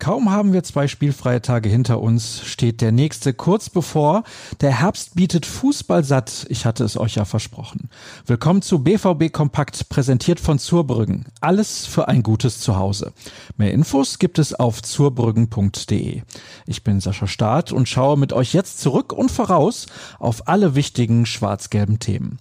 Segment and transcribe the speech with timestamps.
[0.00, 4.24] Kaum haben wir zwei spielfreie Tage hinter uns, steht der nächste kurz bevor.
[4.62, 6.46] Der Herbst bietet Fußball satt.
[6.48, 7.90] Ich hatte es euch ja versprochen.
[8.24, 11.26] Willkommen zu BVB Kompakt, präsentiert von Zurbrüggen.
[11.42, 13.12] Alles für ein gutes Zuhause.
[13.58, 16.22] Mehr Infos gibt es auf zurbrüggen.de.
[16.66, 19.84] Ich bin Sascha Staat und schaue mit euch jetzt zurück und voraus
[20.18, 22.38] auf alle wichtigen schwarz-gelben Themen.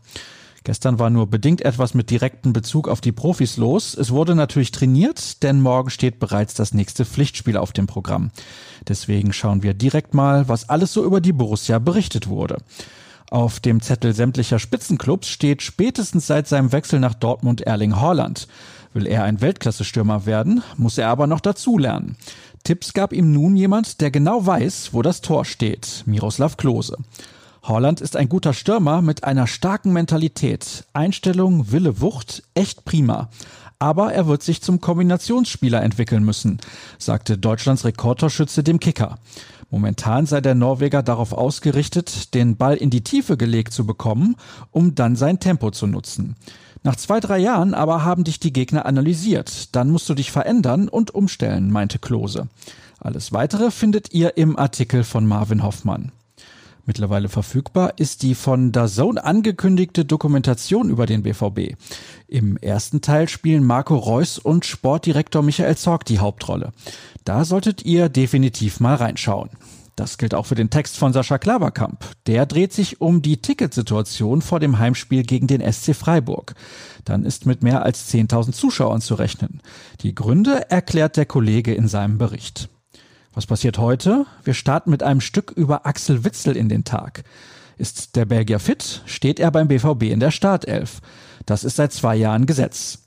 [0.64, 3.93] Gestern war nur bedingt etwas mit direktem Bezug auf die Profis los.
[3.96, 8.32] Es wurde natürlich trainiert, denn morgen steht bereits das nächste Pflichtspiel auf dem Programm.
[8.88, 12.57] Deswegen schauen wir direkt mal, was alles so über die Borussia berichtet wurde.
[13.32, 18.47] Auf dem Zettel sämtlicher Spitzenclubs steht spätestens seit seinem Wechsel nach Dortmund Erling Haaland.
[18.94, 22.18] Will er ein Weltklasse-Stürmer werden, muss er aber noch dazulernen.
[22.64, 26.97] Tipps gab ihm nun jemand, der genau weiß, wo das Tor steht, Miroslav Klose.
[27.69, 30.86] Holland ist ein guter Stürmer mit einer starken Mentalität.
[30.91, 33.30] Einstellung, Wille, Wucht, echt prima.
[33.77, 36.59] Aber er wird sich zum Kombinationsspieler entwickeln müssen,
[36.97, 39.19] sagte Deutschlands Rekordtorschütze dem Kicker.
[39.69, 44.35] Momentan sei der Norweger darauf ausgerichtet, den Ball in die Tiefe gelegt zu bekommen,
[44.72, 46.35] um dann sein Tempo zu nutzen.
[46.81, 49.75] Nach zwei, drei Jahren aber haben dich die Gegner analysiert.
[49.75, 52.47] Dann musst du dich verändern und umstellen, meinte Klose.
[52.97, 56.11] Alles weitere findet ihr im Artikel von Marvin Hoffmann.
[56.89, 61.75] Mittlerweile verfügbar ist die von DAZN angekündigte Dokumentation über den BVB.
[62.27, 66.71] Im ersten Teil spielen Marco Reus und Sportdirektor Michael Zorg die Hauptrolle.
[67.25, 69.51] Da solltet ihr definitiv mal reinschauen.
[69.95, 72.07] Das gilt auch für den Text von Sascha Klaverkamp.
[72.25, 76.55] Der dreht sich um die Ticketsituation vor dem Heimspiel gegen den SC Freiburg.
[77.05, 79.61] Dann ist mit mehr als 10.000 Zuschauern zu rechnen.
[80.01, 82.67] Die Gründe erklärt der Kollege in seinem Bericht.
[83.33, 84.25] Was passiert heute?
[84.44, 87.23] Wir starten mit einem Stück über Axel Witzel in den Tag.
[87.77, 90.99] Ist der Belgier fit, steht er beim BVB in der Startelf.
[91.45, 93.03] Das ist seit zwei Jahren Gesetz.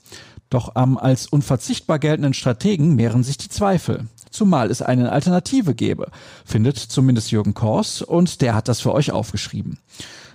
[0.49, 4.07] Doch am als unverzichtbar geltenden Strategen mehren sich die Zweifel.
[4.31, 6.09] Zumal es eine Alternative gäbe,
[6.45, 9.77] findet zumindest Jürgen Kors und der hat das für euch aufgeschrieben.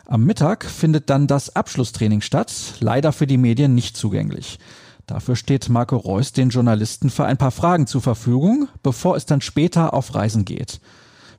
[0.07, 4.59] Am Mittag findet dann das Abschlusstraining statt, leider für die Medien nicht zugänglich.
[5.09, 9.41] Dafür steht Marco Reus den Journalisten für ein paar Fragen zur Verfügung, bevor es dann
[9.41, 10.81] später auf Reisen geht.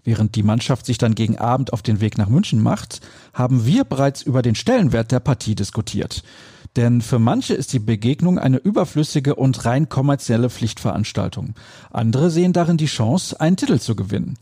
[0.03, 2.99] Während die Mannschaft sich dann gegen Abend auf den Weg nach München macht,
[3.31, 6.23] haben wir bereits über den Stellenwert der Partie diskutiert.
[6.77, 11.53] Denn für manche ist die Begegnung eine überflüssige und rein kommerzielle Pflichtveranstaltung.
[11.91, 14.35] Andere sehen darin die Chance, einen Titel zu gewinnen.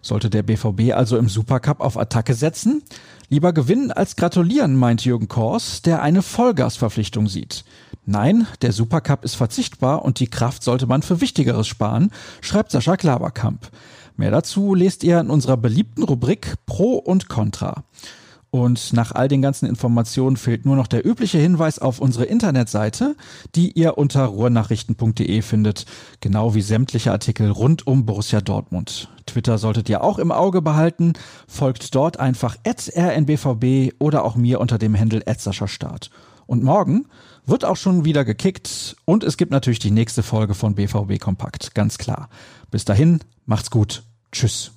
[0.00, 2.82] Sollte der BVB also im Supercup auf Attacke setzen?
[3.28, 7.64] Lieber gewinnen als gratulieren, meint Jürgen Kors, der eine Vollgasverpflichtung sieht.
[8.04, 12.96] Nein, der Supercup ist verzichtbar und die Kraft sollte man für Wichtigeres sparen, schreibt Sascha
[12.96, 13.70] Klaverkamp.
[14.16, 17.84] Mehr dazu lest ihr in unserer beliebten Rubrik Pro und Contra.
[18.50, 23.16] Und nach all den ganzen Informationen fehlt nur noch der übliche Hinweis auf unsere Internetseite,
[23.54, 25.86] die ihr unter ruhrnachrichten.de findet,
[26.20, 29.08] genau wie sämtliche Artikel rund um Borussia Dortmund.
[29.24, 31.14] Twitter solltet ihr auch im Auge behalten,
[31.48, 35.22] folgt dort einfach rnbvb oder auch mir unter dem Handel
[35.66, 36.10] Start.
[36.46, 37.06] Und morgen
[37.46, 41.74] wird auch schon wieder gekickt und es gibt natürlich die nächste Folge von BVB Kompakt,
[41.74, 42.28] ganz klar.
[42.70, 44.02] Bis dahin, macht's gut.
[44.30, 44.72] Tschüss.